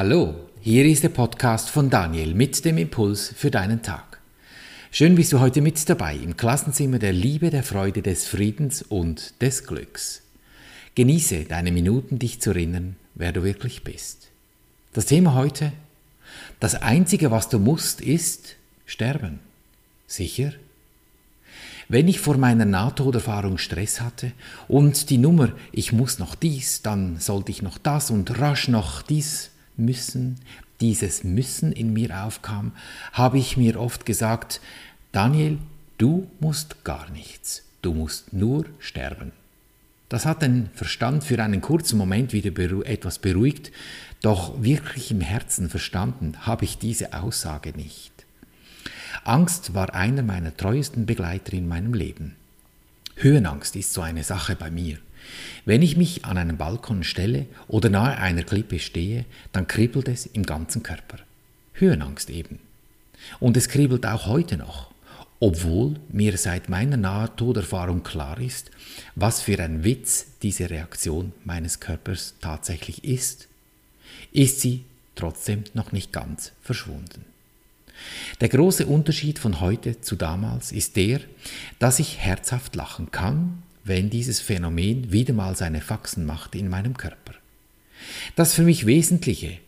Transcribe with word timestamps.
Hallo, 0.00 0.32
hier 0.60 0.84
ist 0.84 1.02
der 1.02 1.08
Podcast 1.08 1.70
von 1.70 1.90
Daniel 1.90 2.32
mit 2.32 2.64
dem 2.64 2.78
Impuls 2.78 3.34
für 3.36 3.50
deinen 3.50 3.82
Tag. 3.82 4.20
Schön 4.92 5.16
bist 5.16 5.32
du 5.32 5.40
heute 5.40 5.60
mit 5.60 5.88
dabei 5.88 6.14
im 6.14 6.36
Klassenzimmer 6.36 7.00
der 7.00 7.12
Liebe, 7.12 7.50
der 7.50 7.64
Freude, 7.64 8.00
des 8.00 8.24
Friedens 8.28 8.80
und 8.80 9.42
des 9.42 9.66
Glücks. 9.66 10.22
Genieße 10.94 11.46
deine 11.46 11.72
Minuten, 11.72 12.20
dich 12.20 12.40
zu 12.40 12.50
erinnern, 12.50 12.94
wer 13.16 13.32
du 13.32 13.42
wirklich 13.42 13.82
bist. 13.82 14.28
Das 14.92 15.06
Thema 15.06 15.34
heute, 15.34 15.72
das 16.60 16.76
Einzige, 16.76 17.32
was 17.32 17.48
du 17.48 17.58
musst, 17.58 18.00
ist 18.00 18.54
sterben. 18.86 19.40
Sicher? 20.06 20.52
Wenn 21.88 22.06
ich 22.06 22.20
vor 22.20 22.36
meiner 22.36 22.66
Nahtoderfahrung 22.66 23.58
Stress 23.58 24.00
hatte 24.00 24.30
und 24.68 25.10
die 25.10 25.18
Nummer, 25.18 25.50
ich 25.72 25.92
muss 25.92 26.20
noch 26.20 26.36
dies, 26.36 26.82
dann 26.82 27.18
sollte 27.18 27.50
ich 27.50 27.62
noch 27.62 27.78
das 27.78 28.12
und 28.12 28.38
rasch 28.38 28.68
noch 28.68 29.02
dies 29.02 29.50
müssen, 29.78 30.36
dieses 30.80 31.24
Müssen 31.24 31.72
in 31.72 31.92
mir 31.92 32.24
aufkam, 32.24 32.72
habe 33.12 33.38
ich 33.38 33.56
mir 33.56 33.80
oft 33.80 34.06
gesagt, 34.06 34.60
Daniel, 35.12 35.58
du 35.96 36.30
musst 36.40 36.84
gar 36.84 37.10
nichts, 37.10 37.64
du 37.82 37.94
musst 37.94 38.32
nur 38.32 38.64
sterben. 38.78 39.32
Das 40.08 40.24
hat 40.24 40.42
den 40.42 40.70
Verstand 40.74 41.24
für 41.24 41.42
einen 41.42 41.60
kurzen 41.60 41.98
Moment 41.98 42.32
wieder 42.32 42.50
beru 42.50 42.82
etwas 42.82 43.18
beruhigt, 43.18 43.72
doch 44.22 44.62
wirklich 44.62 45.10
im 45.10 45.20
Herzen 45.20 45.68
verstanden 45.68 46.46
habe 46.46 46.64
ich 46.64 46.78
diese 46.78 47.12
Aussage 47.12 47.72
nicht. 47.72 48.12
Angst 49.24 49.74
war 49.74 49.94
einer 49.94 50.22
meiner 50.22 50.56
treuesten 50.56 51.06
Begleiter 51.06 51.52
in 51.52 51.68
meinem 51.68 51.94
Leben. 51.94 52.36
Höhenangst 53.16 53.76
ist 53.76 53.92
so 53.92 54.00
eine 54.00 54.24
Sache 54.24 54.56
bei 54.56 54.70
mir. 54.70 54.98
Wenn 55.64 55.82
ich 55.82 55.96
mich 55.96 56.24
an 56.24 56.38
einen 56.38 56.56
Balkon 56.56 57.04
stelle 57.04 57.46
oder 57.66 57.90
nahe 57.90 58.16
einer 58.18 58.42
Klippe 58.42 58.78
stehe, 58.78 59.24
dann 59.52 59.66
kribbelt 59.66 60.08
es 60.08 60.26
im 60.26 60.44
ganzen 60.44 60.82
Körper. 60.82 61.18
Höhenangst 61.74 62.30
eben. 62.30 62.58
Und 63.40 63.56
es 63.56 63.68
kribbelt 63.68 64.06
auch 64.06 64.26
heute 64.26 64.56
noch, 64.56 64.90
obwohl 65.40 65.96
mir 66.08 66.36
seit 66.36 66.68
meiner 66.68 66.96
Nahtoderfahrung 66.96 68.02
klar 68.02 68.40
ist, 68.40 68.70
was 69.14 69.40
für 69.40 69.58
ein 69.62 69.84
Witz 69.84 70.26
diese 70.42 70.68
Reaktion 70.70 71.32
meines 71.44 71.80
Körpers 71.80 72.34
tatsächlich 72.40 73.04
ist, 73.04 73.46
ist 74.32 74.60
sie 74.60 74.84
trotzdem 75.14 75.64
noch 75.74 75.92
nicht 75.92 76.12
ganz 76.12 76.52
verschwunden. 76.62 77.24
Der 78.40 78.48
große 78.48 78.86
Unterschied 78.86 79.38
von 79.38 79.60
heute 79.60 80.00
zu 80.00 80.16
damals 80.16 80.72
ist 80.72 80.96
der, 80.96 81.20
dass 81.78 81.98
ich 81.98 82.18
herzhaft 82.18 82.76
lachen 82.76 83.10
kann, 83.10 83.62
wenn 83.88 84.10
dieses 84.10 84.40
Phänomen 84.40 85.12
wieder 85.12 85.34
mal 85.34 85.56
seine 85.56 85.80
Faxen 85.80 86.24
macht 86.24 86.54
in 86.54 86.68
meinem 86.68 86.96
Körper. 86.96 87.34
Das 88.36 88.54
für 88.54 88.62
mich 88.62 88.86
Wesentliche, 88.86 89.58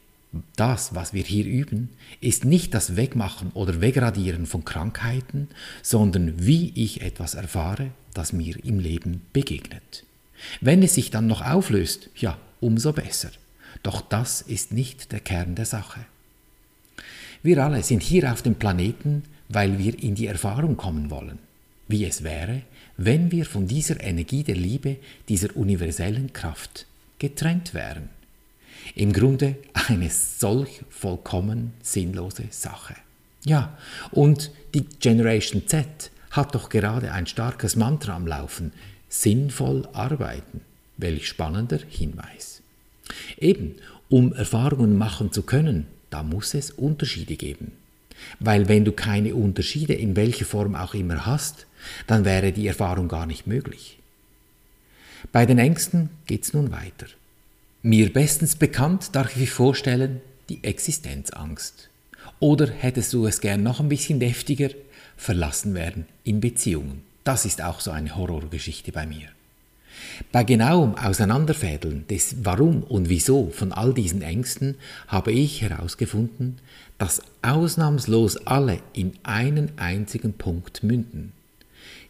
das, 0.54 0.94
was 0.94 1.12
wir 1.12 1.24
hier 1.24 1.44
üben, 1.44 1.90
ist 2.20 2.44
nicht 2.44 2.72
das 2.74 2.94
Wegmachen 2.96 3.50
oder 3.52 3.80
Wegradieren 3.80 4.46
von 4.46 4.64
Krankheiten, 4.64 5.48
sondern 5.82 6.46
wie 6.46 6.72
ich 6.76 7.02
etwas 7.02 7.34
erfahre, 7.34 7.90
das 8.14 8.32
mir 8.32 8.64
im 8.64 8.78
Leben 8.78 9.22
begegnet. 9.32 10.04
Wenn 10.60 10.82
es 10.82 10.94
sich 10.94 11.10
dann 11.10 11.26
noch 11.26 11.44
auflöst, 11.44 12.10
ja, 12.16 12.38
umso 12.60 12.92
besser. 12.92 13.30
Doch 13.82 14.00
das 14.00 14.42
ist 14.42 14.72
nicht 14.72 15.12
der 15.12 15.20
Kern 15.20 15.54
der 15.54 15.66
Sache. 15.66 16.00
Wir 17.42 17.64
alle 17.64 17.82
sind 17.82 18.02
hier 18.02 18.30
auf 18.30 18.42
dem 18.42 18.54
Planeten, 18.54 19.22
weil 19.48 19.78
wir 19.78 20.00
in 20.00 20.14
die 20.14 20.26
Erfahrung 20.26 20.76
kommen 20.76 21.10
wollen, 21.10 21.38
wie 21.88 22.04
es 22.04 22.22
wäre, 22.22 22.62
wenn 23.02 23.32
wir 23.32 23.46
von 23.46 23.66
dieser 23.66 23.98
Energie 24.02 24.42
der 24.42 24.56
Liebe, 24.56 24.96
dieser 25.26 25.56
universellen 25.56 26.34
Kraft 26.34 26.84
getrennt 27.18 27.72
wären. 27.72 28.10
Im 28.94 29.14
Grunde 29.14 29.56
eine 29.72 30.10
solch 30.10 30.82
vollkommen 30.90 31.72
sinnlose 31.82 32.44
Sache. 32.50 32.94
Ja, 33.42 33.78
und 34.10 34.50
die 34.74 34.84
Generation 34.84 35.66
Z 35.66 36.10
hat 36.30 36.54
doch 36.54 36.68
gerade 36.68 37.12
ein 37.12 37.26
starkes 37.26 37.74
Mantra 37.74 38.14
am 38.14 38.26
Laufen, 38.26 38.72
sinnvoll 39.08 39.88
arbeiten. 39.94 40.60
Welch 40.98 41.26
spannender 41.26 41.80
Hinweis. 41.88 42.60
Eben, 43.38 43.76
um 44.10 44.34
Erfahrungen 44.34 44.98
machen 44.98 45.32
zu 45.32 45.42
können, 45.42 45.86
da 46.10 46.22
muss 46.22 46.52
es 46.52 46.70
Unterschiede 46.70 47.36
geben. 47.36 47.72
Weil 48.38 48.68
wenn 48.68 48.84
du 48.84 48.92
keine 48.92 49.34
Unterschiede 49.34 49.94
in 49.94 50.16
welcher 50.16 50.44
Form 50.44 50.74
auch 50.74 50.94
immer 50.94 51.26
hast, 51.26 51.66
dann 52.06 52.24
wäre 52.24 52.52
die 52.52 52.66
Erfahrung 52.66 53.08
gar 53.08 53.26
nicht 53.26 53.46
möglich. 53.46 53.98
Bei 55.32 55.46
den 55.46 55.58
Ängsten 55.58 56.10
geht's 56.26 56.52
nun 56.52 56.72
weiter. 56.72 57.06
Mir 57.82 58.12
bestens 58.12 58.56
bekannt 58.56 59.14
darf 59.14 59.36
ich 59.36 59.50
vorstellen, 59.50 60.20
die 60.48 60.62
Existenzangst. 60.64 61.88
Oder 62.38 62.70
hättest 62.70 63.12
du 63.12 63.26
es 63.26 63.40
gern 63.40 63.62
noch 63.62 63.80
ein 63.80 63.88
bisschen 63.88 64.20
deftiger? 64.20 64.70
Verlassen 65.16 65.74
werden 65.74 66.06
in 66.24 66.40
Beziehungen. 66.40 67.02
Das 67.24 67.44
ist 67.44 67.62
auch 67.62 67.80
so 67.80 67.90
eine 67.90 68.16
Horrorgeschichte 68.16 68.92
bei 68.92 69.06
mir. 69.06 69.28
Bei 70.32 70.44
genauem 70.44 70.94
Auseinanderfädeln 70.94 72.06
des 72.08 72.36
Warum 72.42 72.82
und 72.82 73.08
Wieso 73.08 73.50
von 73.50 73.72
all 73.72 73.92
diesen 73.92 74.22
Ängsten 74.22 74.76
habe 75.08 75.32
ich 75.32 75.60
herausgefunden, 75.60 76.58
dass 77.00 77.22
ausnahmslos 77.40 78.46
alle 78.46 78.80
in 78.92 79.14
einen 79.22 79.72
einzigen 79.78 80.34
Punkt 80.34 80.82
münden. 80.82 81.32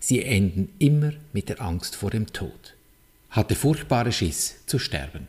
Sie 0.00 0.20
enden 0.20 0.68
immer 0.80 1.12
mit 1.32 1.48
der 1.48 1.60
Angst 1.60 1.94
vor 1.94 2.10
dem 2.10 2.32
Tod. 2.32 2.74
Hatte 3.30 3.54
furchtbare 3.54 4.10
Schiss 4.10 4.56
zu 4.66 4.80
sterben. 4.80 5.28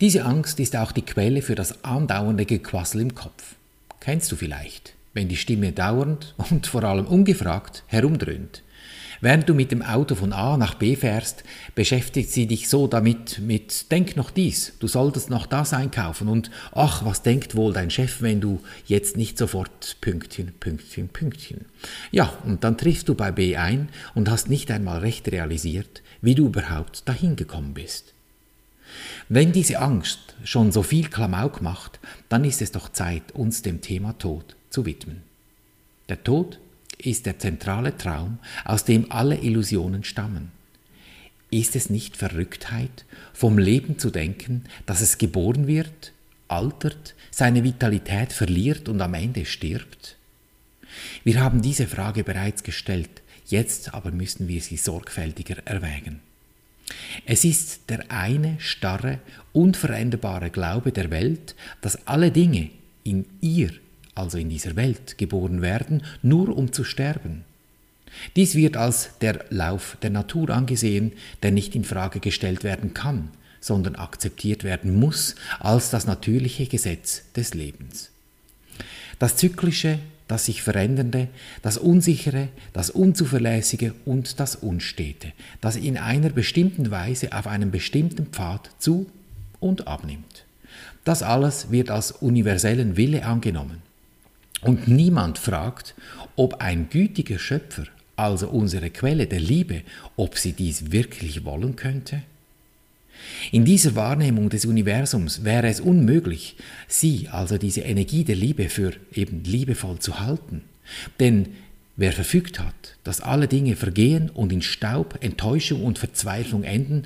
Diese 0.00 0.24
Angst 0.24 0.60
ist 0.60 0.76
auch 0.76 0.92
die 0.92 1.02
Quelle 1.02 1.42
für 1.42 1.56
das 1.56 1.82
andauernde 1.82 2.46
Gequassel 2.46 3.00
im 3.00 3.16
Kopf. 3.16 3.56
Kennst 3.98 4.30
du 4.30 4.36
vielleicht, 4.36 4.94
wenn 5.14 5.26
die 5.26 5.36
Stimme 5.36 5.72
dauernd 5.72 6.36
und 6.50 6.68
vor 6.68 6.84
allem 6.84 7.06
ungefragt 7.06 7.82
herumdröhnt, 7.88 8.62
Während 9.22 9.48
du 9.48 9.54
mit 9.54 9.70
dem 9.70 9.82
Auto 9.82 10.14
von 10.14 10.32
A 10.32 10.56
nach 10.56 10.74
B 10.74 10.96
fährst, 10.96 11.44
beschäftigt 11.74 12.30
sie 12.30 12.46
dich 12.46 12.70
so 12.70 12.86
damit 12.86 13.38
mit 13.38 13.90
Denk 13.92 14.16
noch 14.16 14.30
dies, 14.30 14.72
du 14.78 14.88
solltest 14.88 15.28
noch 15.28 15.46
das 15.46 15.74
einkaufen 15.74 16.28
und 16.28 16.50
ach, 16.72 17.04
was 17.04 17.22
denkt 17.22 17.54
wohl 17.54 17.74
dein 17.74 17.90
Chef, 17.90 18.22
wenn 18.22 18.40
du 18.40 18.60
jetzt 18.86 19.18
nicht 19.18 19.36
sofort 19.36 19.98
Pünktchen, 20.00 20.54
Pünktchen, 20.58 21.08
Pünktchen. 21.08 21.66
Ja, 22.10 22.32
und 22.44 22.64
dann 22.64 22.78
triffst 22.78 23.10
du 23.10 23.14
bei 23.14 23.30
B 23.30 23.56
ein 23.56 23.90
und 24.14 24.30
hast 24.30 24.48
nicht 24.48 24.70
einmal 24.70 25.00
recht 25.00 25.30
realisiert, 25.30 26.02
wie 26.22 26.34
du 26.34 26.46
überhaupt 26.46 27.06
dahin 27.06 27.36
gekommen 27.36 27.74
bist. 27.74 28.14
Wenn 29.28 29.52
diese 29.52 29.80
Angst 29.80 30.34
schon 30.44 30.72
so 30.72 30.82
viel 30.82 31.08
Klamauk 31.08 31.60
macht, 31.60 32.00
dann 32.30 32.44
ist 32.44 32.62
es 32.62 32.72
doch 32.72 32.88
Zeit, 32.88 33.32
uns 33.32 33.60
dem 33.60 33.82
Thema 33.82 34.18
Tod 34.18 34.56
zu 34.70 34.86
widmen. 34.86 35.22
Der 36.08 36.24
Tod 36.24 36.58
ist 37.06 37.26
der 37.26 37.38
zentrale 37.38 37.96
Traum, 37.96 38.38
aus 38.64 38.84
dem 38.84 39.10
alle 39.10 39.36
Illusionen 39.36 40.04
stammen. 40.04 40.52
Ist 41.50 41.74
es 41.74 41.90
nicht 41.90 42.16
Verrücktheit, 42.16 43.04
vom 43.32 43.58
Leben 43.58 43.98
zu 43.98 44.10
denken, 44.10 44.64
dass 44.86 45.00
es 45.00 45.18
geboren 45.18 45.66
wird, 45.66 46.12
altert, 46.48 47.14
seine 47.30 47.64
Vitalität 47.64 48.32
verliert 48.32 48.88
und 48.88 49.00
am 49.00 49.14
Ende 49.14 49.44
stirbt? 49.44 50.16
Wir 51.24 51.40
haben 51.40 51.62
diese 51.62 51.86
Frage 51.86 52.24
bereits 52.24 52.62
gestellt, 52.62 53.22
jetzt 53.46 53.94
aber 53.94 54.12
müssen 54.12 54.48
wir 54.48 54.60
sie 54.60 54.76
sorgfältiger 54.76 55.56
erwägen. 55.64 56.20
Es 57.26 57.44
ist 57.44 57.88
der 57.88 58.10
eine 58.10 58.56
starre, 58.58 59.20
unveränderbare 59.52 60.50
Glaube 60.50 60.92
der 60.92 61.10
Welt, 61.10 61.54
dass 61.80 62.06
alle 62.06 62.30
Dinge 62.30 62.70
in 63.04 63.26
ihr 63.40 63.70
also 64.14 64.38
in 64.38 64.48
dieser 64.48 64.76
Welt, 64.76 65.18
geboren 65.18 65.62
werden, 65.62 66.02
nur 66.22 66.56
um 66.56 66.72
zu 66.72 66.84
sterben. 66.84 67.44
Dies 68.36 68.54
wird 68.54 68.76
als 68.76 69.10
der 69.20 69.44
Lauf 69.50 69.96
der 70.02 70.10
Natur 70.10 70.50
angesehen, 70.50 71.12
der 71.42 71.52
nicht 71.52 71.74
in 71.74 71.84
Frage 71.84 72.20
gestellt 72.20 72.64
werden 72.64 72.94
kann, 72.94 73.28
sondern 73.60 73.96
akzeptiert 73.96 74.64
werden 74.64 74.98
muss 74.98 75.34
als 75.58 75.90
das 75.90 76.06
natürliche 76.06 76.66
Gesetz 76.66 77.22
des 77.36 77.54
Lebens. 77.54 78.10
Das 79.18 79.36
Zyklische, 79.36 79.98
das 80.28 80.46
sich 80.46 80.62
Verändernde, 80.62 81.28
das 81.62 81.76
Unsichere, 81.76 82.48
das 82.72 82.90
Unzuverlässige 82.90 83.94
und 84.04 84.40
das 84.40 84.56
Unstete, 84.56 85.32
das 85.60 85.76
in 85.76 85.98
einer 85.98 86.30
bestimmten 86.30 86.90
Weise 86.90 87.32
auf 87.32 87.46
einem 87.46 87.70
bestimmten 87.70 88.26
Pfad 88.26 88.70
zu 88.78 89.06
und 89.58 89.88
abnimmt. 89.88 90.44
Das 91.04 91.22
alles 91.22 91.70
wird 91.70 91.90
als 91.90 92.12
universellen 92.12 92.96
Wille 92.96 93.24
angenommen. 93.24 93.89
Und 94.62 94.88
niemand 94.88 95.38
fragt, 95.38 95.94
ob 96.36 96.60
ein 96.60 96.88
gütiger 96.90 97.38
Schöpfer, 97.38 97.84
also 98.16 98.48
unsere 98.48 98.90
Quelle 98.90 99.26
der 99.26 99.40
Liebe, 99.40 99.82
ob 100.16 100.36
sie 100.36 100.52
dies 100.52 100.92
wirklich 100.92 101.44
wollen 101.44 101.76
könnte? 101.76 102.22
In 103.52 103.64
dieser 103.64 103.94
Wahrnehmung 103.96 104.48
des 104.48 104.64
Universums 104.64 105.44
wäre 105.44 105.68
es 105.68 105.80
unmöglich, 105.80 106.56
sie, 106.88 107.28
also 107.30 107.58
diese 107.58 107.82
Energie 107.82 108.24
der 108.24 108.36
Liebe, 108.36 108.68
für 108.68 108.92
eben 109.12 109.44
liebevoll 109.44 109.98
zu 109.98 110.20
halten. 110.20 110.62
Denn 111.18 111.48
wer 111.96 112.12
verfügt 112.12 112.58
hat, 112.58 112.96
dass 113.04 113.20
alle 113.20 113.48
Dinge 113.48 113.76
vergehen 113.76 114.30
und 114.30 114.52
in 114.52 114.62
Staub, 114.62 115.18
Enttäuschung 115.20 115.84
und 115.84 115.98
Verzweiflung 115.98 116.64
enden, 116.64 117.04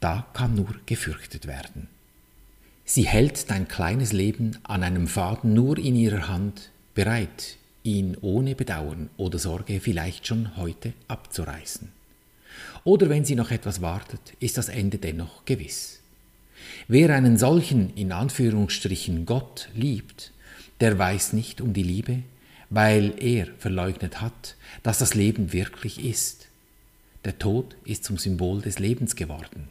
da 0.00 0.26
kann 0.32 0.54
nur 0.54 0.74
gefürchtet 0.86 1.46
werden. 1.46 1.88
Sie 2.84 3.06
hält 3.06 3.50
dein 3.50 3.68
kleines 3.68 4.12
Leben 4.12 4.58
an 4.64 4.82
einem 4.82 5.06
Faden 5.06 5.54
nur 5.54 5.78
in 5.78 5.94
ihrer 5.94 6.28
Hand, 6.28 6.69
bereit, 6.94 7.56
ihn 7.82 8.16
ohne 8.20 8.54
Bedauern 8.54 9.10
oder 9.16 9.38
Sorge 9.38 9.80
vielleicht 9.80 10.26
schon 10.26 10.56
heute 10.56 10.92
abzureißen. 11.08 11.88
Oder 12.84 13.08
wenn 13.08 13.24
sie 13.24 13.34
noch 13.34 13.50
etwas 13.50 13.80
wartet, 13.80 14.20
ist 14.40 14.58
das 14.58 14.68
Ende 14.68 14.98
dennoch 14.98 15.44
gewiss. 15.44 16.00
Wer 16.88 17.14
einen 17.14 17.38
solchen, 17.38 17.94
in 17.94 18.12
Anführungsstrichen, 18.12 19.26
Gott 19.26 19.68
liebt, 19.74 20.32
der 20.80 20.98
weiß 20.98 21.32
nicht 21.32 21.60
um 21.60 21.72
die 21.72 21.82
Liebe, 21.82 22.22
weil 22.70 23.14
er 23.18 23.46
verleugnet 23.58 24.20
hat, 24.20 24.56
dass 24.82 24.98
das 24.98 25.14
Leben 25.14 25.52
wirklich 25.52 26.04
ist. 26.04 26.48
Der 27.24 27.38
Tod 27.38 27.76
ist 27.84 28.04
zum 28.04 28.16
Symbol 28.16 28.62
des 28.62 28.78
Lebens 28.78 29.16
geworden. 29.16 29.68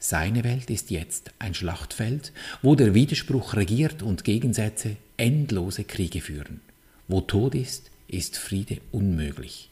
Seine 0.00 0.44
Welt 0.44 0.70
ist 0.70 0.90
jetzt 0.90 1.32
ein 1.38 1.54
Schlachtfeld, 1.54 2.32
wo 2.62 2.76
der 2.76 2.94
Widerspruch 2.94 3.54
regiert 3.54 4.02
und 4.02 4.24
Gegensätze 4.24 4.96
endlose 5.16 5.84
Kriege 5.84 6.20
führen. 6.20 6.60
Wo 7.08 7.20
Tod 7.20 7.54
ist, 7.54 7.90
ist 8.06 8.36
Friede 8.36 8.78
unmöglich. 8.92 9.70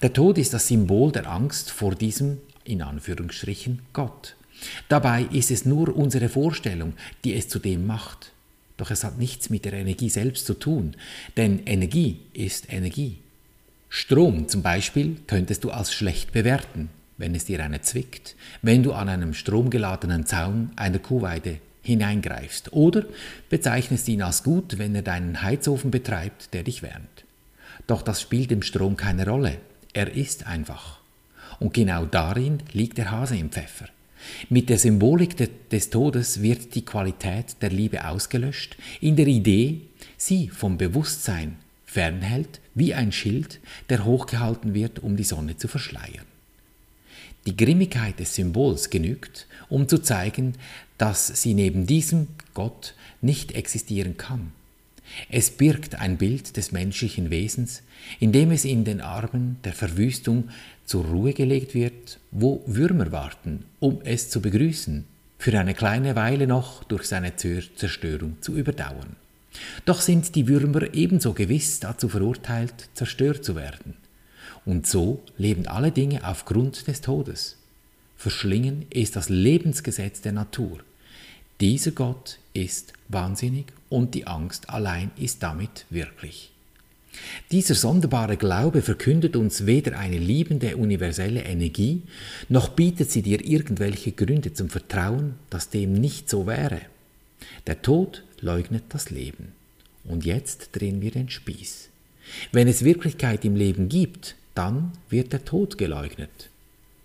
Der 0.00 0.12
Tod 0.12 0.38
ist 0.38 0.54
das 0.54 0.68
Symbol 0.68 1.12
der 1.12 1.30
Angst 1.30 1.70
vor 1.70 1.94
diesem, 1.94 2.38
in 2.64 2.80
Anführungsstrichen, 2.80 3.82
Gott. 3.92 4.36
Dabei 4.88 5.24
ist 5.24 5.50
es 5.50 5.64
nur 5.64 5.94
unsere 5.94 6.28
Vorstellung, 6.28 6.94
die 7.24 7.34
es 7.34 7.48
zu 7.48 7.58
dem 7.58 7.86
macht. 7.86 8.32
Doch 8.76 8.90
es 8.90 9.04
hat 9.04 9.18
nichts 9.18 9.50
mit 9.50 9.66
der 9.66 9.74
Energie 9.74 10.08
selbst 10.08 10.46
zu 10.46 10.54
tun, 10.54 10.96
denn 11.36 11.66
Energie 11.66 12.20
ist 12.32 12.72
Energie. 12.72 13.18
Strom 13.90 14.48
zum 14.48 14.62
Beispiel 14.62 15.16
könntest 15.26 15.64
du 15.64 15.70
als 15.70 15.92
schlecht 15.92 16.32
bewerten, 16.32 16.88
wenn 17.20 17.34
es 17.34 17.44
dir 17.44 17.62
eine 17.62 17.82
zwickt, 17.82 18.34
wenn 18.62 18.82
du 18.82 18.92
an 18.92 19.08
einem 19.08 19.34
stromgeladenen 19.34 20.26
Zaun 20.26 20.70
einer 20.76 20.98
Kuhweide 20.98 21.58
hineingreifst, 21.82 22.72
oder 22.72 23.04
bezeichnest 23.48 24.08
ihn 24.08 24.22
als 24.22 24.42
gut, 24.42 24.78
wenn 24.78 24.94
er 24.94 25.02
deinen 25.02 25.42
Heizofen 25.42 25.90
betreibt, 25.90 26.52
der 26.52 26.62
dich 26.62 26.82
wärmt. 26.82 27.24
Doch 27.86 28.02
das 28.02 28.20
spielt 28.20 28.52
im 28.52 28.62
Strom 28.62 28.96
keine 28.96 29.26
Rolle, 29.26 29.58
er 29.92 30.14
ist 30.14 30.46
einfach. 30.46 31.00
Und 31.58 31.74
genau 31.74 32.06
darin 32.06 32.58
liegt 32.72 32.98
der 32.98 33.10
Hase 33.10 33.36
im 33.36 33.50
Pfeffer. 33.50 33.86
Mit 34.48 34.68
der 34.68 34.78
Symbolik 34.78 35.36
des 35.70 35.90
Todes 35.90 36.42
wird 36.42 36.74
die 36.74 36.84
Qualität 36.84 37.56
der 37.62 37.70
Liebe 37.70 38.06
ausgelöscht, 38.06 38.76
in 39.00 39.16
der 39.16 39.26
Idee, 39.26 39.80
sie 40.16 40.48
vom 40.48 40.76
Bewusstsein 40.76 41.56
fernhält, 41.86 42.60
wie 42.74 42.94
ein 42.94 43.12
Schild, 43.12 43.60
der 43.88 44.04
hochgehalten 44.04 44.74
wird, 44.74 45.00
um 45.00 45.16
die 45.16 45.24
Sonne 45.24 45.56
zu 45.56 45.68
verschleiern. 45.68 46.29
Die 47.46 47.56
Grimmigkeit 47.56 48.18
des 48.18 48.34
Symbols 48.34 48.90
genügt, 48.90 49.46
um 49.68 49.88
zu 49.88 49.98
zeigen, 49.98 50.54
dass 50.98 51.26
sie 51.26 51.54
neben 51.54 51.86
diesem 51.86 52.28
Gott 52.54 52.94
nicht 53.22 53.52
existieren 53.52 54.16
kann. 54.16 54.52
Es 55.28 55.50
birgt 55.50 55.96
ein 55.96 56.18
Bild 56.18 56.56
des 56.56 56.72
menschlichen 56.72 57.30
Wesens, 57.30 57.82
in 58.20 58.32
dem 58.32 58.50
es 58.50 58.64
in 58.64 58.84
den 58.84 59.00
Armen 59.00 59.56
der 59.64 59.72
Verwüstung 59.72 60.50
zur 60.84 61.04
Ruhe 61.04 61.32
gelegt 61.32 61.74
wird, 61.74 62.18
wo 62.30 62.62
Würmer 62.66 63.10
warten, 63.12 63.64
um 63.80 64.00
es 64.04 64.30
zu 64.30 64.40
begrüßen, 64.40 65.04
für 65.38 65.58
eine 65.58 65.74
kleine 65.74 66.16
Weile 66.16 66.46
noch 66.46 66.84
durch 66.84 67.04
seine 67.04 67.34
Zerstörung 67.36 68.36
zu 68.40 68.54
überdauern. 68.54 69.16
Doch 69.84 70.00
sind 70.00 70.34
die 70.34 70.46
Würmer 70.46 70.94
ebenso 70.94 71.32
gewiss 71.32 71.80
dazu 71.80 72.08
verurteilt, 72.08 72.88
zerstört 72.94 73.44
zu 73.44 73.56
werden. 73.56 73.94
Und 74.64 74.86
so 74.86 75.22
leben 75.38 75.66
alle 75.66 75.92
Dinge 75.92 76.26
aufgrund 76.28 76.86
des 76.86 77.00
Todes. 77.00 77.56
Verschlingen 78.16 78.86
ist 78.90 79.16
das 79.16 79.28
Lebensgesetz 79.28 80.20
der 80.20 80.32
Natur. 80.32 80.80
Dieser 81.60 81.90
Gott 81.90 82.38
ist 82.52 82.92
wahnsinnig 83.08 83.66
und 83.88 84.14
die 84.14 84.26
Angst 84.26 84.70
allein 84.70 85.10
ist 85.16 85.42
damit 85.42 85.86
wirklich. 85.90 86.50
Dieser 87.50 87.74
sonderbare 87.74 88.36
Glaube 88.36 88.82
verkündet 88.82 89.36
uns 89.36 89.66
weder 89.66 89.98
eine 89.98 90.18
liebende 90.18 90.76
universelle 90.76 91.42
Energie, 91.42 92.02
noch 92.48 92.68
bietet 92.70 93.10
sie 93.10 93.22
dir 93.22 93.44
irgendwelche 93.44 94.12
Gründe 94.12 94.52
zum 94.54 94.70
Vertrauen, 94.70 95.34
dass 95.50 95.70
dem 95.70 95.92
nicht 95.92 96.30
so 96.30 96.46
wäre. 96.46 96.80
Der 97.66 97.82
Tod 97.82 98.24
leugnet 98.40 98.84
das 98.90 99.10
Leben. 99.10 99.52
Und 100.04 100.24
jetzt 100.24 100.70
drehen 100.72 101.02
wir 101.02 101.10
den 101.10 101.28
Spieß. 101.28 101.88
Wenn 102.52 102.68
es 102.68 102.84
Wirklichkeit 102.84 103.44
im 103.44 103.56
Leben 103.56 103.88
gibt, 103.88 104.36
dann 104.54 104.92
wird 105.08 105.32
der 105.32 105.44
Tod 105.44 105.78
geleugnet. 105.78 106.50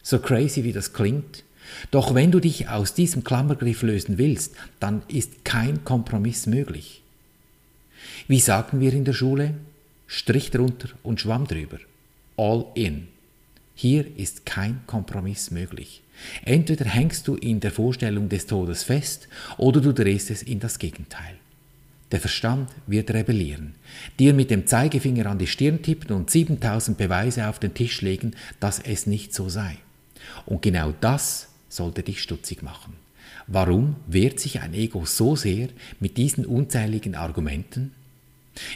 So 0.04 0.20
crazy 0.20 0.64
wie 0.64 0.74
das 0.74 0.94
klingt, 0.94 1.44
doch 1.92 2.14
wenn 2.14 2.32
du 2.32 2.40
dich 2.40 2.70
aus 2.70 2.94
diesem 2.94 3.24
Klammergriff 3.24 3.82
lösen 3.82 4.18
willst, 4.18 4.56
dann 4.80 5.02
ist 5.08 5.46
kein 5.46 5.84
Kompromiss 5.84 6.46
möglich. 6.46 7.02
Wie 8.28 8.40
sagten 8.40 8.80
wir 8.80 8.94
in 8.94 9.06
der 9.06 9.14
Schule? 9.14 9.56
Strich 10.08 10.52
drunter 10.52 10.90
und 11.04 11.20
Schwamm 11.20 11.48
drüber. 11.48 11.80
All 12.38 12.66
in. 12.76 13.08
Hier 13.74 14.06
ist 14.18 14.46
kein 14.46 14.82
Kompromiss 14.86 15.52
möglich. 15.52 16.02
Entweder 16.44 16.86
hängst 16.86 17.28
du 17.28 17.36
in 17.36 17.60
der 17.60 17.72
Vorstellung 17.72 18.30
des 18.30 18.46
Todes 18.46 18.84
fest 18.84 19.28
oder 19.58 19.82
du 19.82 19.92
drehst 19.92 20.30
es 20.32 20.44
in 20.44 20.60
das 20.60 20.80
Gegenteil. 20.80 21.36
Der 22.12 22.20
Verstand 22.20 22.70
wird 22.86 23.12
rebellieren, 23.12 23.74
dir 24.20 24.34
mit 24.34 24.52
dem 24.52 24.68
Zeigefinger 24.68 25.26
an 25.26 25.40
die 25.40 25.48
Stirn 25.48 25.82
tippen 25.82 26.16
und 26.16 26.30
7000 26.30 26.98
Beweise 26.98 27.48
auf 27.48 27.60
den 27.60 27.74
Tisch 27.74 28.02
legen, 28.02 28.36
dass 28.60 28.80
es 28.80 29.08
nicht 29.08 29.34
so 29.34 29.50
sei. 29.50 29.78
Und 30.46 30.62
genau 30.62 30.94
das 31.02 31.50
sollte 31.68 32.04
dich 32.04 32.22
stutzig 32.22 32.62
machen. 32.62 32.94
Warum 33.48 33.96
wehrt 34.08 34.40
sich 34.40 34.62
ein 34.62 34.74
Ego 34.74 35.06
so 35.06 35.36
sehr 35.36 35.70
mit 36.00 36.18
diesen 36.18 36.46
unzähligen 36.46 37.16
Argumenten? 37.16 37.92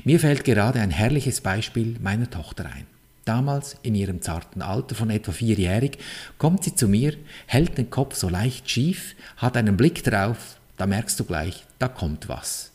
Mir 0.03 0.19
fällt 0.19 0.43
gerade 0.43 0.81
ein 0.81 0.91
herrliches 0.91 1.41
Beispiel 1.41 1.97
meiner 2.01 2.29
Tochter 2.29 2.65
ein. 2.65 2.85
Damals, 3.25 3.77
in 3.83 3.95
ihrem 3.95 4.21
zarten 4.21 4.61
Alter 4.61 4.95
von 4.95 5.09
etwa 5.09 5.31
vierjährig, 5.31 5.99
kommt 6.37 6.63
sie 6.63 6.75
zu 6.75 6.87
mir, 6.87 7.13
hält 7.45 7.77
den 7.77 7.89
Kopf 7.89 8.15
so 8.15 8.27
leicht 8.27 8.69
schief, 8.69 9.15
hat 9.37 9.55
einen 9.55 9.77
Blick 9.77 10.03
drauf, 10.03 10.57
da 10.77 10.87
merkst 10.87 11.19
du 11.19 11.25
gleich, 11.25 11.63
da 11.77 11.87
kommt 11.87 12.27
was, 12.27 12.71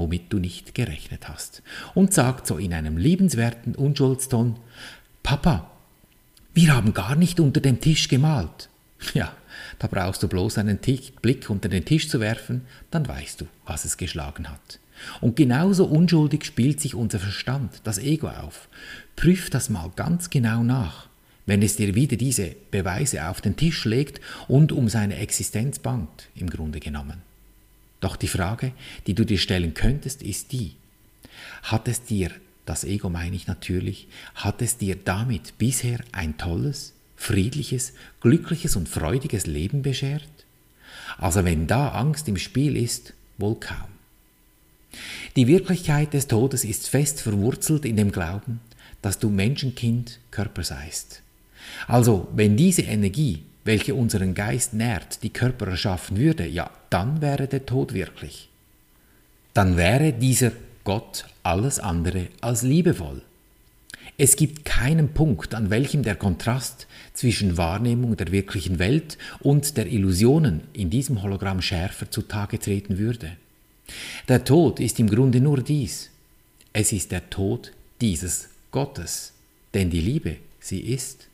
womit 0.00 0.32
du 0.32 0.38
nicht 0.38 0.74
gerechnet 0.74 1.28
hast, 1.28 1.62
und 1.94 2.14
sagt 2.14 2.46
so 2.46 2.56
in 2.56 2.72
einem 2.72 2.96
liebenswerten 2.96 3.74
Unschuldston, 3.74 4.56
Papa, 5.22 5.70
wir 6.54 6.74
haben 6.74 6.94
gar 6.94 7.14
nicht 7.14 7.38
unter 7.38 7.60
dem 7.60 7.80
Tisch 7.80 8.08
gemalt. 8.08 8.68
Ja, 9.14 9.32
da 9.78 9.88
brauchst 9.88 10.22
du 10.22 10.28
bloß 10.28 10.58
einen 10.58 10.78
Blick 11.22 11.48
unter 11.48 11.68
den 11.68 11.84
Tisch 11.84 12.08
zu 12.08 12.20
werfen, 12.20 12.62
dann 12.90 13.06
weißt 13.08 13.40
du, 13.40 13.46
was 13.64 13.84
es 13.84 13.96
geschlagen 13.96 14.48
hat. 14.48 14.78
Und 15.20 15.36
genauso 15.36 15.86
unschuldig 15.86 16.44
spielt 16.44 16.80
sich 16.80 16.94
unser 16.94 17.18
Verstand, 17.18 17.80
das 17.84 17.98
Ego 17.98 18.28
auf. 18.28 18.68
Prüf 19.16 19.50
das 19.50 19.70
mal 19.70 19.90
ganz 19.96 20.28
genau 20.30 20.62
nach, 20.62 21.08
wenn 21.46 21.62
es 21.62 21.76
dir 21.76 21.94
wieder 21.94 22.16
diese 22.16 22.54
Beweise 22.70 23.28
auf 23.28 23.40
den 23.40 23.56
Tisch 23.56 23.84
legt 23.84 24.20
und 24.48 24.72
um 24.72 24.88
seine 24.88 25.16
Existenz 25.16 25.78
bangt, 25.78 26.28
im 26.34 26.50
Grunde 26.50 26.80
genommen. 26.80 27.29
Doch 28.00 28.16
die 28.16 28.28
Frage, 28.28 28.72
die 29.06 29.14
du 29.14 29.24
dir 29.24 29.38
stellen 29.38 29.74
könntest, 29.74 30.22
ist 30.22 30.52
die, 30.52 30.74
hat 31.62 31.88
es 31.88 32.02
dir, 32.02 32.30
das 32.66 32.84
Ego 32.84 33.10
meine 33.10 33.36
ich 33.36 33.46
natürlich, 33.46 34.08
hat 34.34 34.62
es 34.62 34.76
dir 34.76 34.96
damit 34.96 35.58
bisher 35.58 36.00
ein 36.12 36.38
tolles, 36.38 36.94
friedliches, 37.16 37.92
glückliches 38.20 38.76
und 38.76 38.88
freudiges 38.88 39.46
Leben 39.46 39.82
beschert? 39.82 40.28
Also 41.18 41.44
wenn 41.44 41.66
da 41.66 41.88
Angst 41.90 42.28
im 42.28 42.36
Spiel 42.36 42.76
ist, 42.76 43.12
wohl 43.36 43.56
kaum. 43.56 43.88
Die 45.36 45.46
Wirklichkeit 45.46 46.14
des 46.14 46.26
Todes 46.26 46.64
ist 46.64 46.88
fest 46.88 47.20
verwurzelt 47.20 47.84
in 47.84 47.96
dem 47.96 48.10
Glauben, 48.10 48.60
dass 49.02 49.18
du 49.18 49.30
Menschenkind 49.30 50.18
Körper 50.30 50.64
seist. 50.64 51.22
Also, 51.86 52.28
wenn 52.34 52.56
diese 52.56 52.82
Energie, 52.82 53.44
welche 53.64 53.94
unseren 53.94 54.34
Geist 54.34 54.74
nährt, 54.74 55.22
die 55.22 55.30
Körper 55.30 55.68
erschaffen 55.68 56.16
würde, 56.16 56.46
ja, 56.46 56.70
dann 56.88 57.20
wäre 57.20 57.46
der 57.46 57.66
Tod 57.66 57.92
wirklich. 57.94 58.48
Dann 59.54 59.76
wäre 59.76 60.12
dieser 60.12 60.52
Gott 60.84 61.26
alles 61.42 61.78
andere 61.78 62.28
als 62.40 62.62
liebevoll. 62.62 63.22
Es 64.16 64.36
gibt 64.36 64.64
keinen 64.64 65.14
Punkt, 65.14 65.54
an 65.54 65.70
welchem 65.70 66.02
der 66.02 66.14
Kontrast 66.14 66.86
zwischen 67.14 67.56
Wahrnehmung 67.56 68.16
der 68.16 68.32
wirklichen 68.32 68.78
Welt 68.78 69.16
und 69.40 69.76
der 69.76 69.86
Illusionen 69.86 70.62
in 70.72 70.90
diesem 70.90 71.22
Hologramm 71.22 71.62
schärfer 71.62 72.10
zutage 72.10 72.58
treten 72.58 72.98
würde. 72.98 73.36
Der 74.28 74.44
Tod 74.44 74.78
ist 74.78 75.00
im 75.00 75.08
Grunde 75.08 75.40
nur 75.40 75.62
dies. 75.62 76.10
Es 76.72 76.92
ist 76.92 77.12
der 77.12 77.30
Tod 77.30 77.72
dieses 78.00 78.50
Gottes, 78.70 79.32
denn 79.74 79.90
die 79.90 80.00
Liebe, 80.00 80.36
sie 80.60 80.80
ist. 80.80 81.26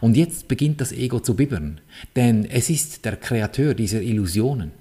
Und 0.00 0.16
jetzt 0.16 0.48
beginnt 0.48 0.80
das 0.80 0.92
Ego 0.92 1.20
zu 1.20 1.34
bibbern, 1.34 1.80
denn 2.16 2.44
es 2.44 2.70
ist 2.70 3.04
der 3.04 3.16
Kreateur 3.16 3.74
dieser 3.74 4.02
Illusionen. 4.02 4.72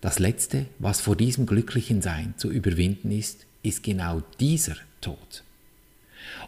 Das 0.00 0.18
Letzte, 0.18 0.66
was 0.78 1.00
vor 1.00 1.16
diesem 1.16 1.46
glücklichen 1.46 2.02
Sein 2.02 2.34
zu 2.36 2.50
überwinden 2.50 3.10
ist, 3.10 3.46
ist 3.62 3.82
genau 3.82 4.22
dieser 4.40 4.76
Tod. 5.00 5.42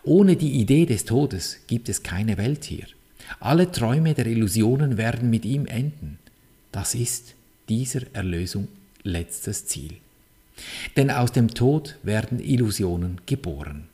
Ohne 0.03 0.37
die 0.37 0.53
Idee 0.53 0.87
des 0.87 1.05
Todes 1.05 1.59
gibt 1.67 1.89
es 1.89 2.03
keine 2.03 2.39
Welt 2.39 2.65
hier. 2.65 2.87
Alle 3.41 3.71
Träume 3.71 4.15
der 4.15 4.27
Illusionen 4.27 4.97
werden 4.97 5.31
mit 5.31 5.45
ihm 5.45 5.67
enden. 5.67 6.19
Das 6.73 6.95
ist 6.95 7.35
dieser 7.69 8.03
Erlösung 8.15 8.69
letztes 9.03 9.67
Ziel. 9.67 9.95
Denn 10.97 11.11
aus 11.11 11.33
dem 11.33 11.49
Tod 11.49 11.97
werden 12.03 12.41
Illusionen 12.41 13.21
geboren. 13.27 13.89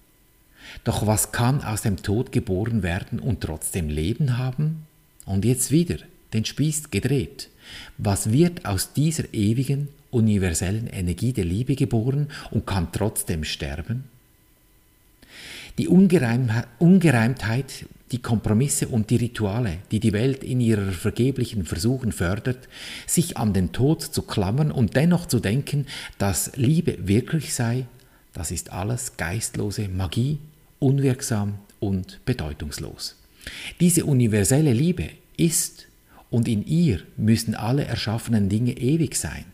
Doch 0.85 1.07
was 1.07 1.33
kann 1.33 1.63
aus 1.63 1.83
dem 1.83 1.97
Tod 1.97 2.33
geboren 2.33 2.83
werden 2.83 3.19
und 3.19 3.41
trotzdem 3.41 3.89
Leben 3.89 4.39
haben? 4.39 4.87
Und 5.25 5.45
jetzt 5.45 5.71
wieder 5.71 5.97
den 6.33 6.45
Spieß 6.45 6.91
gedreht. 6.91 7.49
Was 7.97 8.33
wird 8.33 8.67
aus 8.67 8.93
dieser 8.93 9.33
ewigen, 9.33 9.89
universellen 10.11 10.87
Energie 10.87 11.33
der 11.33 11.45
Liebe 11.45 11.77
geboren 11.77 12.29
und 12.51 12.67
kann 12.67 12.93
trotzdem 12.93 13.45
sterben? 13.45 14.05
Die 15.79 15.89
Ungereimtheit, 15.89 17.87
die 18.13 18.23
Kompromisse 18.23 18.87
und 18.87 19.11
die 19.11 19.17
Rituale, 19.17 19.79
die 19.91 19.99
die 19.99 20.13
Welt 20.13 20.45
in 20.45 20.61
ihrer 20.61 20.93
vergeblichen 20.93 21.65
Versuchen 21.65 22.13
fördert, 22.13 22.69
sich 23.07 23.37
an 23.37 23.53
den 23.55 23.73
Tod 23.73 24.03
zu 24.03 24.23
klammern 24.23 24.71
und 24.71 24.95
dennoch 24.95 25.27
zu 25.27 25.41
denken, 25.41 25.87
dass 26.19 26.53
Liebe 26.55 27.09
wirklich 27.09 27.55
sei, 27.55 27.87
das 28.33 28.53
ist 28.53 28.73
alles 28.73 29.17
geistlose 29.17 29.89
Magie, 29.89 30.39
unwirksam 30.85 31.59
und 31.81 32.21
bedeutungslos. 32.27 33.17
Diese 33.81 34.05
universelle 34.05 34.75
Liebe 34.75 35.09
ist 35.39 35.87
und 36.31 36.47
in 36.47 36.67
ihr 36.67 37.01
müssen 37.17 37.55
alle 37.55 37.87
erschaffenen 37.87 38.51
Dinge 38.51 38.73
ewig 38.77 39.17
sein. 39.17 39.47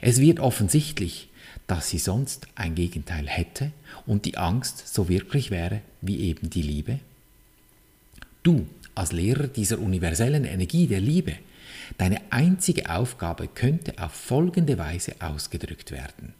Es 0.00 0.20
wird 0.20 0.38
offensichtlich, 0.38 1.28
dass 1.66 1.90
sie 1.90 1.98
sonst 1.98 2.46
ein 2.54 2.76
Gegenteil 2.76 3.26
hätte 3.26 3.72
und 4.06 4.24
die 4.24 4.38
Angst 4.38 4.94
so 4.94 5.08
wirklich 5.08 5.50
wäre 5.50 5.80
wie 6.00 6.20
eben 6.20 6.48
die 6.48 6.62
Liebe? 6.62 7.00
Du 8.44 8.66
als 8.94 9.10
Lehrer 9.10 9.48
dieser 9.48 9.80
universellen 9.80 10.44
Energie 10.44 10.86
der 10.86 11.00
Liebe, 11.00 11.34
deine 11.98 12.20
einzige 12.30 12.88
Aufgabe 12.88 13.48
könnte 13.48 13.94
auf 13.98 14.12
folgende 14.12 14.78
Weise 14.78 15.14
ausgedrückt 15.18 15.90
werden. 15.90 16.34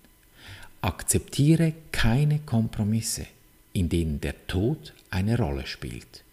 Akzeptiere 0.80 1.72
keine 1.90 2.40
Kompromisse, 2.40 3.26
in 3.72 3.88
denen 3.88 4.20
der 4.20 4.46
Tod 4.46 4.94
eine 5.10 5.38
Rolle 5.38 5.66
spielt. 5.66 6.24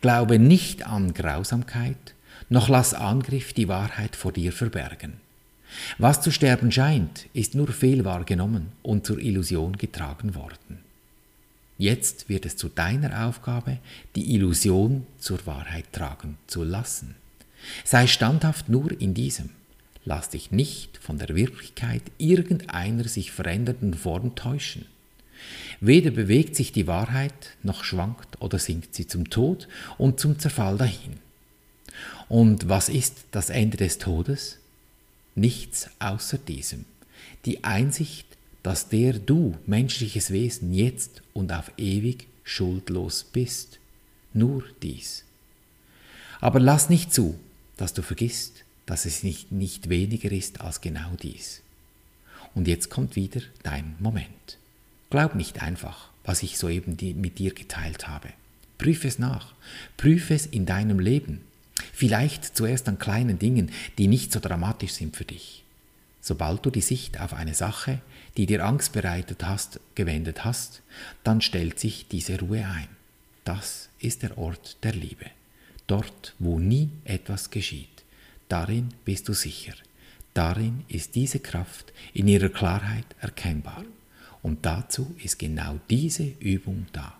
Glaube 0.00 0.38
nicht 0.38 0.86
an 0.86 1.14
Grausamkeit, 1.14 2.14
noch 2.48 2.68
lass 2.68 2.94
Angriff 2.94 3.52
die 3.52 3.68
Wahrheit 3.68 4.16
vor 4.16 4.32
dir 4.32 4.52
verbergen. 4.52 5.14
Was 5.98 6.20
zu 6.20 6.30
sterben 6.30 6.70
scheint, 6.70 7.26
ist 7.34 7.54
nur 7.54 7.68
fehl 7.68 8.04
wahrgenommen 8.04 8.72
und 8.82 9.06
zur 9.06 9.18
Illusion 9.18 9.76
getragen 9.76 10.34
worden. 10.34 10.78
Jetzt 11.78 12.28
wird 12.28 12.46
es 12.46 12.56
zu 12.56 12.68
deiner 12.68 13.26
Aufgabe, 13.26 13.78
die 14.14 14.34
Illusion 14.34 15.06
zur 15.18 15.44
Wahrheit 15.46 15.86
tragen 15.92 16.38
zu 16.46 16.62
lassen. 16.62 17.16
Sei 17.84 18.06
standhaft 18.06 18.68
nur 18.68 19.00
in 19.00 19.14
diesem. 19.14 19.50
Lass 20.04 20.28
dich 20.28 20.52
nicht 20.52 20.98
von 20.98 21.18
der 21.18 21.34
Wirklichkeit 21.34 22.02
irgendeiner 22.18 23.04
sich 23.04 23.32
verändernden 23.32 23.94
Form 23.94 24.34
täuschen. 24.34 24.86
Weder 25.80 26.10
bewegt 26.10 26.56
sich 26.56 26.72
die 26.72 26.86
Wahrheit, 26.86 27.56
noch 27.62 27.84
schwankt 27.84 28.40
oder 28.40 28.58
sinkt 28.58 28.94
sie 28.94 29.06
zum 29.06 29.30
Tod 29.30 29.68
und 29.98 30.20
zum 30.20 30.38
Zerfall 30.38 30.78
dahin. 30.78 31.18
Und 32.28 32.68
was 32.68 32.88
ist 32.88 33.24
das 33.32 33.50
Ende 33.50 33.76
des 33.76 33.98
Todes? 33.98 34.58
Nichts 35.34 35.90
außer 35.98 36.38
diesem. 36.38 36.84
Die 37.44 37.64
Einsicht, 37.64 38.26
dass 38.62 38.88
der 38.88 39.14
du, 39.14 39.56
menschliches 39.66 40.30
Wesen, 40.30 40.72
jetzt 40.72 41.22
und 41.32 41.52
auf 41.52 41.72
ewig 41.76 42.26
schuldlos 42.44 43.24
bist. 43.24 43.78
Nur 44.32 44.64
dies. 44.82 45.24
Aber 46.40 46.60
lass 46.60 46.88
nicht 46.88 47.12
zu, 47.12 47.38
dass 47.76 47.94
du 47.94 48.02
vergisst, 48.02 48.64
dass 48.86 49.06
es 49.06 49.22
nicht, 49.22 49.52
nicht 49.52 49.88
weniger 49.88 50.30
ist 50.30 50.60
als 50.60 50.80
genau 50.80 51.12
dies. 51.22 51.62
Und 52.54 52.68
jetzt 52.68 52.90
kommt 52.90 53.16
wieder 53.16 53.40
dein 53.62 53.96
Moment. 53.98 54.58
Glaub 55.14 55.36
nicht 55.36 55.62
einfach, 55.62 56.08
was 56.24 56.42
ich 56.42 56.58
soeben 56.58 56.96
mit 57.20 57.38
dir 57.38 57.54
geteilt 57.54 58.08
habe. 58.08 58.30
Prüfe 58.78 59.06
es 59.06 59.20
nach. 59.20 59.54
Prüfe 59.96 60.34
es 60.34 60.44
in 60.44 60.66
deinem 60.66 60.98
Leben. 60.98 61.40
Vielleicht 61.92 62.56
zuerst 62.56 62.88
an 62.88 62.98
kleinen 62.98 63.38
Dingen, 63.38 63.70
die 63.96 64.08
nicht 64.08 64.32
so 64.32 64.40
dramatisch 64.40 64.90
sind 64.90 65.16
für 65.16 65.22
dich. 65.24 65.62
Sobald 66.20 66.66
du 66.66 66.70
die 66.70 66.80
Sicht 66.80 67.20
auf 67.20 67.32
eine 67.32 67.54
Sache, 67.54 68.00
die 68.36 68.46
dir 68.46 68.64
Angst 68.64 68.92
bereitet 68.92 69.44
hast, 69.44 69.78
gewendet 69.94 70.44
hast, 70.44 70.82
dann 71.22 71.40
stellt 71.40 71.78
sich 71.78 72.08
diese 72.08 72.40
Ruhe 72.40 72.66
ein. 72.66 72.88
Das 73.44 73.90
ist 74.00 74.24
der 74.24 74.36
Ort 74.36 74.78
der 74.82 74.94
Liebe. 74.94 75.26
Dort, 75.86 76.34
wo 76.40 76.58
nie 76.58 76.90
etwas 77.04 77.50
geschieht. 77.50 78.02
Darin 78.48 78.88
bist 79.04 79.28
du 79.28 79.32
sicher. 79.32 79.74
Darin 80.32 80.82
ist 80.88 81.14
diese 81.14 81.38
Kraft 81.38 81.92
in 82.14 82.26
ihrer 82.26 82.48
Klarheit 82.48 83.06
erkennbar. 83.20 83.84
Und 84.44 84.66
dazu 84.66 85.16
ist 85.24 85.38
genau 85.38 85.80
diese 85.88 86.24
Übung 86.38 86.84
da. 86.92 87.14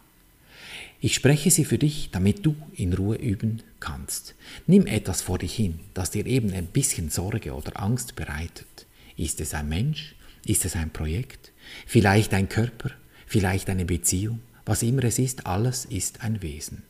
Ich 1.00 1.14
spreche 1.14 1.50
sie 1.50 1.64
für 1.64 1.78
dich, 1.78 2.10
damit 2.12 2.44
du 2.44 2.54
in 2.76 2.92
Ruhe 2.92 3.16
üben 3.16 3.62
kannst. 3.80 4.34
Nimm 4.66 4.86
etwas 4.86 5.22
vor 5.22 5.38
dich 5.38 5.54
hin, 5.54 5.80
das 5.94 6.10
dir 6.10 6.26
eben 6.26 6.52
ein 6.52 6.66
bisschen 6.66 7.08
Sorge 7.08 7.54
oder 7.54 7.80
Angst 7.80 8.14
bereitet. 8.14 8.86
Ist 9.16 9.40
es 9.40 9.54
ein 9.54 9.70
Mensch? 9.70 10.14
Ist 10.44 10.66
es 10.66 10.76
ein 10.76 10.90
Projekt? 10.90 11.50
Vielleicht 11.86 12.34
ein 12.34 12.50
Körper? 12.50 12.90
Vielleicht 13.26 13.70
eine 13.70 13.86
Beziehung? 13.86 14.40
Was 14.66 14.82
immer 14.82 15.04
es 15.04 15.18
ist, 15.18 15.46
alles 15.46 15.86
ist 15.86 16.22
ein 16.22 16.42
Wesen. 16.42 16.82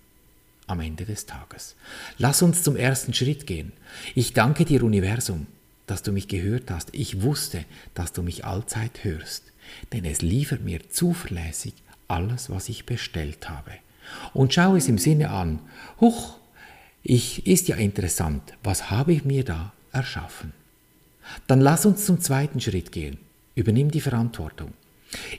Am 0.67 0.81
Ende 0.81 1.05
des 1.05 1.27
Tages. 1.27 1.77
Lass 2.19 2.43
uns 2.43 2.65
zum 2.65 2.75
ersten 2.75 3.15
Schritt 3.15 3.47
gehen. 3.47 3.71
Ich 4.17 4.33
danke 4.33 4.65
dir, 4.65 4.83
Universum, 4.83 5.47
dass 5.87 6.03
du 6.03 6.11
mich 6.11 6.27
gehört 6.27 6.73
hast. 6.73 6.89
Ich 6.93 7.23
wusste, 7.23 7.65
dass 7.95 8.13
du 8.13 8.23
mich 8.23 8.45
allzeit 8.45 9.05
hörst 9.05 9.54
denn 9.93 10.05
es 10.05 10.23
liefert 10.23 10.63
mir 10.63 10.89
zuverlässig 10.91 11.75
alles, 12.09 12.51
was 12.51 12.69
ich 12.69 12.87
bestellt 12.87 13.49
habe. 13.49 13.73
Und 14.33 14.53
schau 14.53 14.77
es 14.77 14.89
im 14.89 14.99
Sinne 14.99 15.31
an, 15.31 15.61
huch, 16.01 16.39
ich, 17.03 17.47
ist 17.47 17.69
ja 17.69 17.77
interessant, 17.77 18.55
was 18.63 18.91
habe 18.91 19.13
ich 19.13 19.25
mir 19.25 19.45
da 19.45 19.73
erschaffen? 19.93 20.53
Dann 21.47 21.61
lass 21.61 21.87
uns 21.87 22.05
zum 22.05 22.21
zweiten 22.21 22.61
Schritt 22.61 22.93
gehen. 22.93 23.19
Übernimm 23.55 23.91
die 23.91 24.01
Verantwortung. 24.01 24.73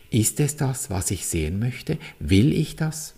Ist 0.09 0.39
es 0.39 0.55
das, 0.55 0.89
was 0.89 1.11
ich 1.11 1.25
sehen 1.25 1.59
möchte? 1.59 1.97
Will 2.19 2.53
ich 2.53 2.75
das? 2.75 3.13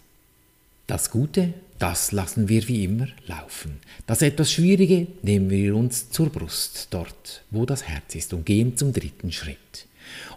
Das 0.88 1.12
Gute, 1.12 1.54
das 1.78 2.12
lassen 2.12 2.50
wir 2.50 2.68
wie 2.68 2.84
immer 2.84 3.08
laufen. 3.28 3.80
Das 4.08 4.22
etwas 4.22 4.52
Schwierige 4.52 5.08
nehmen 5.22 5.50
wir 5.50 5.76
uns 5.76 6.10
zur 6.10 6.30
Brust, 6.30 6.88
dort, 6.92 7.44
wo 7.52 7.66
das 7.66 7.84
Herz 7.84 8.16
ist, 8.16 8.34
und 8.34 8.46
gehen 8.46 8.76
zum 8.78 8.94
dritten 8.94 9.32
Schritt 9.32 9.87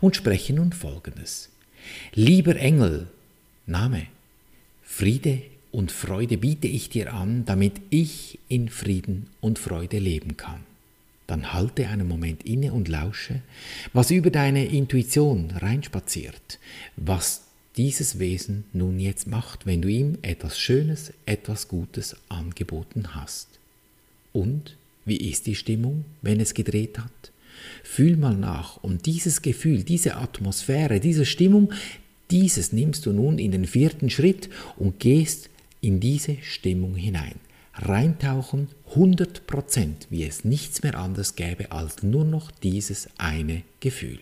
und 0.00 0.17
spreche 0.17 0.53
nun 0.53 0.73
folgendes. 0.73 1.50
Lieber 2.15 2.57
Engel, 2.57 3.09
Name, 3.67 4.07
Friede 4.83 5.43
und 5.73 5.93
Freude 5.93 6.37
biete 6.39 6.67
ich 6.67 6.89
dir 6.89 7.15
an, 7.15 7.45
damit 7.45 7.81
ich 7.91 8.39
in 8.49 8.69
Frieden 8.69 9.29
und 9.41 9.59
Freude 9.59 9.99
leben 9.99 10.37
kann. 10.37 10.61
Dann 11.27 11.53
halte 11.53 11.87
einen 11.87 12.09
Moment 12.09 12.43
inne 12.45 12.73
und 12.73 12.89
lausche, 12.89 13.41
was 13.93 14.11
über 14.11 14.31
deine 14.31 14.67
Intuition 14.67 15.53
reinspaziert, 15.53 16.59
was 16.97 17.43
dieses 17.77 18.19
Wesen 18.19 18.65
nun 18.73 18.99
jetzt 18.99 19.29
macht, 19.29 19.65
wenn 19.65 19.81
du 19.81 19.89
ihm 19.89 20.19
etwas 20.23 20.59
Schönes, 20.59 21.12
etwas 21.27 21.69
Gutes 21.69 22.17
angeboten 22.29 23.15
hast. 23.15 23.47
Und 24.33 24.77
wie 25.05 25.17
ist 25.17 25.47
die 25.47 25.55
Stimmung, 25.55 26.05
wenn 26.21 26.41
es 26.41 26.53
gedreht 26.53 26.99
hat? 26.99 27.31
Fühl 27.83 28.17
mal 28.17 28.37
nach 28.37 28.76
und 28.79 29.07
dieses 29.07 29.43
Gefühl, 29.43 29.83
diese 29.83 30.17
Atmosphäre, 30.17 31.00
diese 31.00 31.26
Stimmung, 31.26 31.73
dieses 32.31 32.73
nimmst 32.73 33.07
du 33.07 33.12
nun 33.12 33.38
in 33.38 33.50
den 33.50 33.67
vierten 33.67 34.11
Schritt 34.11 34.49
und 34.76 35.00
gehst 35.00 35.50
in 35.81 36.00
diese 36.00 36.37
Stimmung 36.43 36.95
hinein. 36.95 37.35
Reintauchen 37.75 38.69
100 38.90 39.47
Prozent, 39.47 40.07
wie 40.11 40.25
es 40.25 40.45
nichts 40.45 40.83
mehr 40.83 40.99
anders 40.99 41.35
gäbe 41.35 41.73
als 41.73 42.02
nur 42.02 42.25
noch 42.25 42.50
dieses 42.50 43.09
eine 43.17 43.62
Gefühl. 43.81 44.19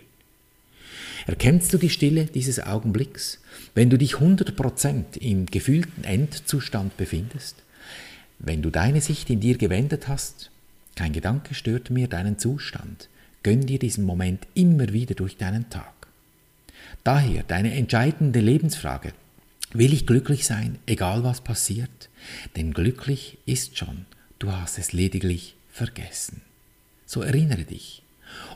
Erkennst 1.26 1.72
du 1.72 1.78
die 1.78 1.90
Stille 1.90 2.26
dieses 2.26 2.60
Augenblicks, 2.60 3.40
wenn 3.74 3.90
du 3.90 3.98
dich 3.98 4.14
100 4.14 4.56
Prozent 4.56 5.16
im 5.16 5.46
gefühlten 5.46 6.04
Endzustand 6.04 6.96
befindest? 6.96 7.56
Wenn 8.38 8.62
du 8.62 8.70
deine 8.70 9.00
Sicht 9.00 9.28
in 9.30 9.40
dir 9.40 9.58
gewendet 9.58 10.08
hast, 10.08 10.50
kein 10.94 11.12
Gedanke 11.12 11.54
stört 11.54 11.90
mir 11.90 12.08
deinen 12.08 12.38
Zustand. 12.38 13.08
Gönn 13.48 13.64
dir 13.64 13.78
diesen 13.78 14.04
Moment 14.04 14.46
immer 14.52 14.92
wieder 14.92 15.14
durch 15.14 15.38
deinen 15.38 15.70
Tag. 15.70 15.94
Daher 17.02 17.44
deine 17.44 17.72
entscheidende 17.72 18.40
Lebensfrage. 18.40 19.14
Will 19.72 19.94
ich 19.94 20.06
glücklich 20.06 20.44
sein, 20.44 20.78
egal 20.84 21.24
was 21.24 21.40
passiert? 21.40 22.10
Denn 22.56 22.74
glücklich 22.74 23.38
ist 23.46 23.78
schon, 23.78 24.04
du 24.38 24.52
hast 24.52 24.78
es 24.78 24.92
lediglich 24.92 25.54
vergessen. 25.72 26.42
So 27.06 27.22
erinnere 27.22 27.64
dich. 27.64 28.02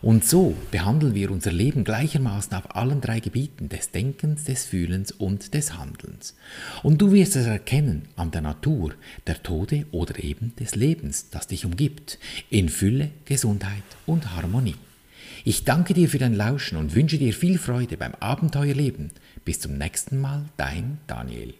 Und 0.00 0.24
so 0.24 0.56
behandeln 0.70 1.14
wir 1.14 1.30
unser 1.30 1.52
Leben 1.52 1.84
gleichermaßen 1.84 2.54
auf 2.54 2.74
allen 2.74 3.00
drei 3.00 3.20
Gebieten 3.20 3.68
des 3.68 3.90
Denkens, 3.92 4.44
des 4.44 4.64
Fühlens 4.64 5.12
und 5.12 5.54
des 5.54 5.78
Handelns. 5.78 6.34
Und 6.82 7.00
du 7.00 7.12
wirst 7.12 7.36
es 7.36 7.46
erkennen 7.46 8.08
an 8.16 8.32
der 8.32 8.42
Natur, 8.42 8.94
der 9.26 9.42
Tode 9.42 9.86
oder 9.92 10.22
eben 10.22 10.54
des 10.56 10.74
Lebens, 10.74 11.30
das 11.30 11.46
dich 11.46 11.64
umgibt, 11.64 12.18
in 12.50 12.68
Fülle, 12.68 13.10
Gesundheit 13.24 13.84
und 14.06 14.34
Harmonie. 14.34 14.76
Ich 15.44 15.64
danke 15.64 15.94
dir 15.94 16.08
für 16.08 16.18
dein 16.18 16.34
Lauschen 16.34 16.78
und 16.78 16.94
wünsche 16.94 17.18
dir 17.18 17.32
viel 17.32 17.58
Freude 17.58 17.96
beim 17.96 18.14
Abenteuerleben. 18.14 19.10
Bis 19.44 19.60
zum 19.60 19.78
nächsten 19.78 20.20
Mal, 20.20 20.44
dein 20.56 20.98
Daniel. 21.06 21.54